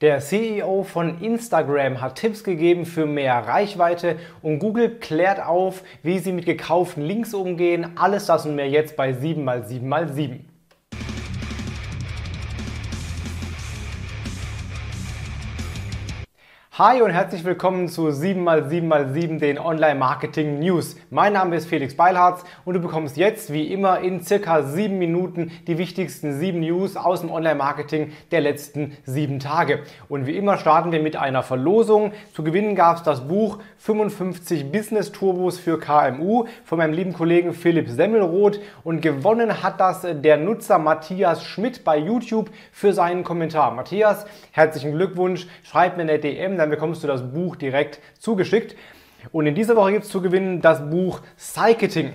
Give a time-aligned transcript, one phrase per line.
[0.00, 6.18] Der CEO von Instagram hat Tipps gegeben für mehr Reichweite und Google klärt auf, wie
[6.18, 7.98] sie mit gekauften Links umgehen.
[7.98, 10.38] Alles das und mehr jetzt bei 7x7x7.
[16.82, 20.96] Hi und herzlich willkommen zu 7x7x7, den Online-Marketing News.
[21.10, 25.52] Mein Name ist Felix Beilharz und du bekommst jetzt wie immer in circa sieben Minuten
[25.66, 29.80] die wichtigsten sieben News aus dem Online-Marketing der letzten sieben Tage.
[30.08, 32.12] Und wie immer starten wir mit einer Verlosung.
[32.32, 37.52] Zu gewinnen gab es das Buch 55 Business Turbos für KMU von meinem lieben Kollegen
[37.52, 43.70] Philipp Semmelroth und gewonnen hat das der Nutzer Matthias Schmidt bei YouTube für seinen Kommentar.
[43.72, 48.76] Matthias, herzlichen Glückwunsch, schreib mir eine DM, dann bekommst du das Buch direkt zugeschickt.
[49.32, 52.12] Und in dieser Woche gibt es zu gewinnen das Buch Psycheting.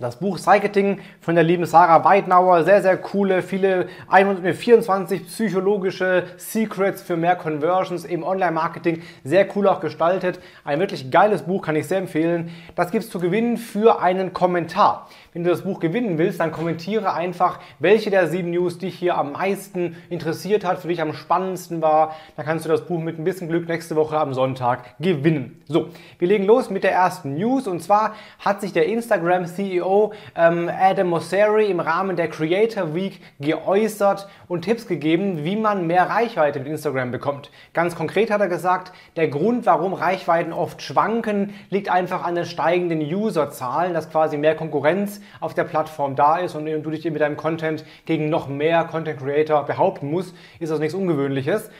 [0.00, 7.00] Das Buch Psycheting von der lieben Sarah Weidnauer, sehr, sehr coole, viele 124 psychologische Secrets
[7.00, 10.40] für mehr Conversions im Online-Marketing, sehr cool auch gestaltet.
[10.64, 12.50] Ein wirklich geiles Buch, kann ich sehr empfehlen.
[12.74, 15.08] Das gibt es zu gewinnen für einen Kommentar.
[15.32, 19.16] Wenn du das Buch gewinnen willst, dann kommentiere einfach, welche der sieben News dich hier
[19.16, 22.16] am meisten interessiert hat, für dich am spannendsten war.
[22.36, 25.62] Dann kannst du das Buch mit ein bisschen Glück nächste Woche am Sonntag gewinnen.
[25.66, 29.46] So, wir legen los mit der ersten News und zwar hat sich der Instagram
[29.84, 35.86] CEO ähm, Adam Mosseri im Rahmen der Creator Week geäußert und Tipps gegeben, wie man
[35.86, 37.50] mehr Reichweite mit Instagram bekommt.
[37.72, 42.46] Ganz konkret hat er gesagt, der Grund, warum Reichweiten oft schwanken, liegt einfach an den
[42.46, 47.20] steigenden Userzahlen, dass quasi mehr Konkurrenz auf der Plattform da ist und du dich mit
[47.20, 51.70] deinem Content gegen noch mehr Content Creator behaupten musst, ist das nichts Ungewöhnliches.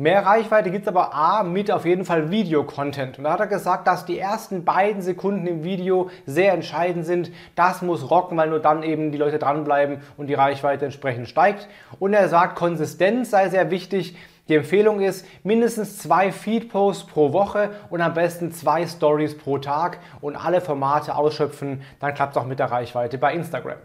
[0.00, 3.18] Mehr Reichweite gibt es aber A mit auf jeden Fall Video-Content.
[3.18, 7.30] Und da hat er gesagt, dass die ersten beiden Sekunden im Video sehr entscheidend sind.
[7.54, 11.68] Das muss rocken, weil nur dann eben die Leute dranbleiben und die Reichweite entsprechend steigt.
[11.98, 14.16] Und er sagt, Konsistenz sei sehr wichtig.
[14.48, 19.98] Die Empfehlung ist mindestens zwei Feed-Posts pro Woche und am besten zwei Stories pro Tag
[20.22, 21.82] und alle Formate ausschöpfen.
[21.98, 23.76] Dann klappt es auch mit der Reichweite bei Instagram.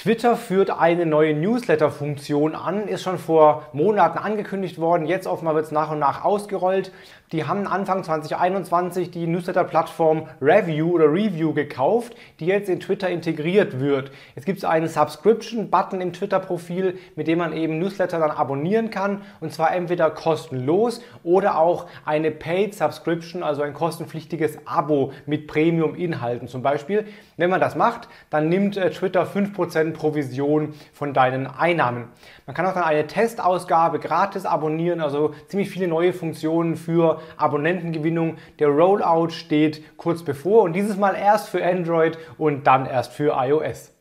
[0.00, 5.64] Twitter führt eine neue Newsletter-Funktion an, ist schon vor Monaten angekündigt worden, jetzt offenbar wird
[5.64, 6.92] es nach und nach ausgerollt.
[7.32, 13.80] Die haben Anfang 2021 die Newsletter-Plattform Review oder Review gekauft, die jetzt in Twitter integriert
[13.80, 14.12] wird.
[14.36, 19.22] Jetzt gibt es einen Subscription-Button im Twitter-Profil, mit dem man eben Newsletter dann abonnieren kann
[19.40, 26.46] und zwar entweder kostenlos oder auch eine Paid Subscription, also ein kostenpflichtiges Abo mit Premium-Inhalten
[26.46, 27.04] zum Beispiel.
[27.36, 32.08] Wenn man das macht, dann nimmt äh, Twitter 5% Provision von deinen Einnahmen.
[32.46, 38.36] Man kann auch dann eine Testausgabe gratis abonnieren, also ziemlich viele neue Funktionen für Abonnentengewinnung.
[38.58, 43.36] Der Rollout steht kurz bevor und dieses Mal erst für Android und dann erst für
[43.36, 43.92] iOS.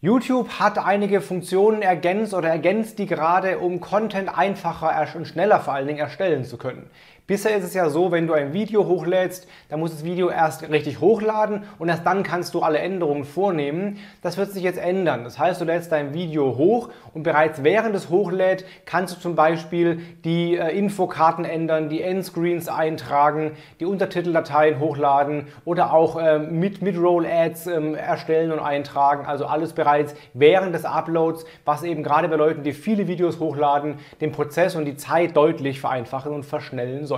[0.00, 5.74] YouTube hat einige Funktionen ergänzt oder ergänzt die gerade, um Content einfacher und schneller vor
[5.74, 6.88] allen Dingen erstellen zu können.
[7.28, 10.70] Bisher ist es ja so, wenn du ein Video hochlädst, dann muss das Video erst
[10.70, 13.98] richtig hochladen und erst dann kannst du alle Änderungen vornehmen.
[14.22, 15.24] Das wird sich jetzt ändern.
[15.24, 19.34] Das heißt, du lädst dein Video hoch und bereits während es hochlädt, kannst du zum
[19.34, 26.80] Beispiel die äh, Infokarten ändern, die Endscreens eintragen, die Untertiteldateien hochladen oder auch äh, mit
[26.80, 29.26] Mid-Roll-Ads äh, erstellen und eintragen.
[29.26, 33.96] Also alles bereits während des Uploads, was eben gerade bei Leuten, die viele Videos hochladen,
[34.22, 37.17] den Prozess und die Zeit deutlich vereinfachen und verschnellen soll.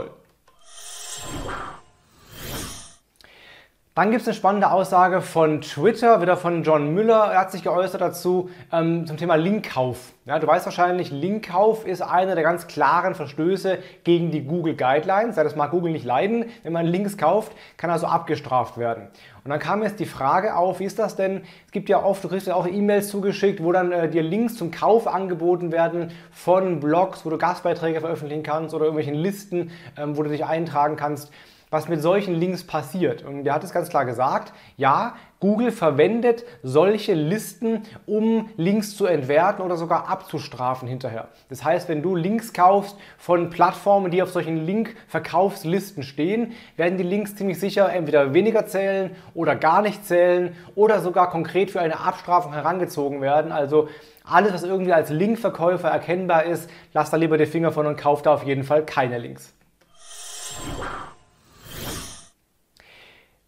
[4.01, 7.33] Dann gibt es eine spannende Aussage von Twitter, wieder von John Müller.
[7.33, 10.15] Er hat sich geäußert dazu ähm, zum Thema Linkkauf.
[10.25, 15.37] Ja, du weißt wahrscheinlich, Linkkauf ist einer der ganz klaren Verstöße gegen die Google Guidelines.
[15.37, 16.47] Ja, das mag Google nicht leiden.
[16.63, 19.09] Wenn man Links kauft, kann also abgestraft werden.
[19.45, 21.43] Und dann kam jetzt die Frage auf, wie ist das denn?
[21.67, 24.57] Es gibt ja oft, du kriegst ja auch E-Mails zugeschickt, wo dann äh, dir Links
[24.57, 30.17] zum Kauf angeboten werden von Blogs, wo du Gastbeiträge veröffentlichen kannst oder irgendwelchen Listen, ähm,
[30.17, 31.31] wo du dich eintragen kannst
[31.71, 33.25] was mit solchen Links passiert.
[33.25, 39.07] Und der hat es ganz klar gesagt, ja, Google verwendet solche Listen, um Links zu
[39.07, 41.29] entwerten oder sogar abzustrafen hinterher.
[41.49, 47.05] Das heißt, wenn du Links kaufst von Plattformen, die auf solchen Link-Verkaufslisten stehen, werden die
[47.05, 52.01] Links ziemlich sicher entweder weniger zählen oder gar nicht zählen oder sogar konkret für eine
[52.01, 53.51] Abstrafung herangezogen werden.
[53.51, 53.89] Also
[54.25, 58.21] alles, was irgendwie als Linkverkäufer erkennbar ist, lass da lieber die Finger von und kauf
[58.21, 59.55] da auf jeden Fall keine Links.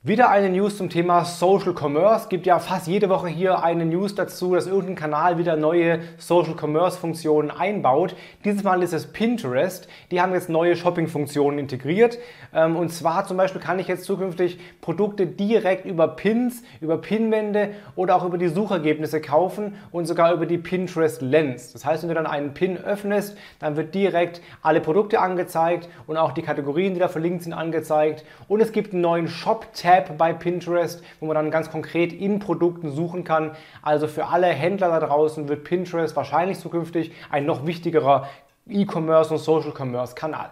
[0.05, 2.27] Wieder eine News zum Thema Social Commerce.
[2.29, 6.57] Gibt ja fast jede Woche hier eine News dazu, dass irgendein Kanal wieder neue Social
[6.61, 8.17] Commerce Funktionen einbaut.
[8.45, 9.87] Dieses Mal ist es Pinterest.
[10.11, 12.19] Die haben jetzt neue Shopping Funktionen integriert.
[12.53, 17.69] Ähm, und zwar zum Beispiel kann ich jetzt zukünftig Produkte direkt über Pins, über Pinwände
[17.95, 21.73] oder auch über die Suchergebnisse kaufen und sogar über die Pinterest Lens.
[21.75, 26.17] Das heißt, wenn du dann einen Pin öffnest, dann wird direkt alle Produkte angezeigt und
[26.17, 28.25] auch die Kategorien, die da verlinkt sind, angezeigt.
[28.49, 32.39] Und es gibt einen neuen Shop-Tab Tab bei Pinterest, wo man dann ganz konkret in
[32.39, 33.53] Produkten suchen kann.
[33.83, 38.29] Also für alle Händler da draußen wird Pinterest wahrscheinlich zukünftig ein noch wichtigerer
[38.69, 40.51] E-Commerce und Social Commerce Kanal.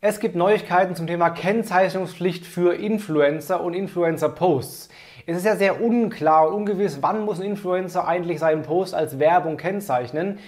[0.00, 4.90] Es gibt Neuigkeiten zum Thema Kennzeichnungspflicht für Influencer und Influencer-Posts.
[5.26, 9.18] Es ist ja sehr unklar und ungewiss, wann muss ein Influencer eigentlich seinen Post als
[9.18, 10.38] Werbung kennzeichnen.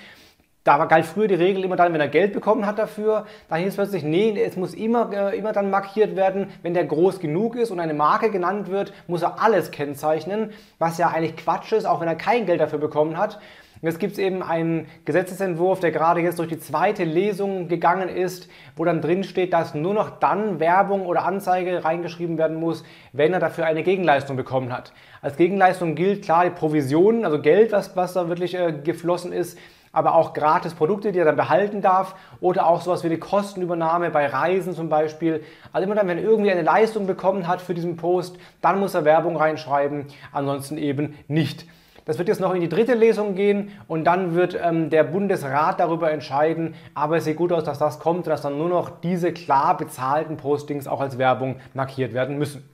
[0.63, 3.25] Da galt früher die Regel immer dann, wenn er Geld bekommen hat dafür.
[3.49, 6.85] Da hieß es plötzlich, nee, es muss immer, äh, immer dann markiert werden, wenn der
[6.85, 11.37] groß genug ist und eine Marke genannt wird, muss er alles kennzeichnen, was ja eigentlich
[11.37, 13.41] Quatsch ist, auch wenn er kein Geld dafür bekommen hat.
[13.81, 18.51] Jetzt gibt es eben einen Gesetzesentwurf, der gerade jetzt durch die zweite Lesung gegangen ist,
[18.77, 22.85] wo dann drin steht, dass nur noch dann Werbung oder Anzeige reingeschrieben werden muss,
[23.15, 24.93] wenn er dafür eine Gegenleistung bekommen hat.
[25.23, 29.57] Als Gegenleistung gilt klar die Provision, also Geld, was, was da wirklich äh, geflossen ist
[29.93, 34.11] aber auch gratis Produkte, die er dann behalten darf oder auch sowas wie eine Kostenübernahme
[34.11, 35.43] bei Reisen zum Beispiel.
[35.73, 38.95] Also immer dann, wenn er irgendwie eine Leistung bekommen hat für diesen Post, dann muss
[38.95, 41.67] er Werbung reinschreiben, ansonsten eben nicht.
[42.07, 45.79] Das wird jetzt noch in die dritte Lesung gehen und dann wird ähm, der Bundesrat
[45.79, 46.75] darüber entscheiden.
[46.95, 50.37] Aber es sieht gut aus, dass das kommt, dass dann nur noch diese klar bezahlten
[50.37, 52.69] Postings auch als Werbung markiert werden müssen.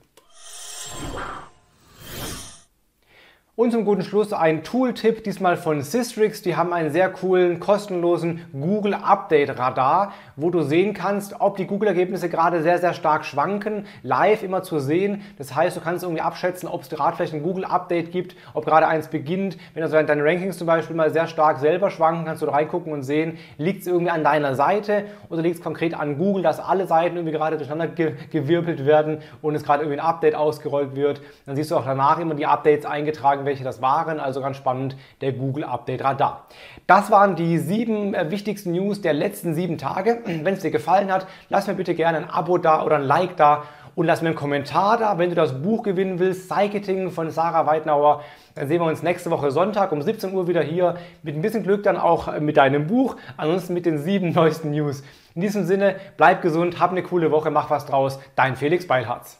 [3.59, 6.43] Und zum guten Schluss ein Tooltip, diesmal von Systrix.
[6.43, 11.65] Die haben einen sehr coolen, kostenlosen Google Update Radar, wo du sehen kannst, ob die
[11.65, 15.23] Google-Ergebnisse gerade sehr, sehr stark schwanken, live immer zu sehen.
[15.39, 18.63] Das heißt, du kannst irgendwie abschätzen, ob es gerade vielleicht ein Google Update gibt, ob
[18.63, 19.57] gerade eins beginnt.
[19.73, 23.01] Wenn also deine Rankings zum Beispiel mal sehr stark selber schwanken, kannst du reingucken und
[23.01, 26.85] sehen, liegt es irgendwie an deiner Seite oder liegt es konkret an Google, dass alle
[26.85, 31.21] Seiten irgendwie gerade durcheinander ge gewirbelt werden und es gerade irgendwie ein Update ausgerollt wird.
[31.47, 34.19] Dann siehst du auch danach immer die Updates eingetragen welche das waren.
[34.19, 36.45] Also ganz spannend, der Google Update Radar.
[36.85, 40.19] Das waren die sieben äh, wichtigsten News der letzten sieben Tage.
[40.25, 43.35] Wenn es dir gefallen hat, lass mir bitte gerne ein Abo da oder ein Like
[43.37, 43.63] da
[43.97, 47.65] und lass mir einen Kommentar da, wenn du das Buch gewinnen willst, Psycheting von Sarah
[47.65, 48.21] Weidnauer.
[48.53, 50.97] Dann sehen wir uns nächste Woche Sonntag um 17 Uhr wieder hier.
[51.23, 54.69] Mit ein bisschen Glück dann auch äh, mit deinem Buch, ansonsten mit den sieben neuesten
[54.69, 55.01] News.
[55.33, 58.19] In diesem Sinne, bleib gesund, hab eine coole Woche, mach was draus.
[58.35, 59.39] Dein Felix Beilharz.